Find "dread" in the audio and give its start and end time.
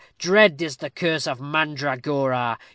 0.17-0.59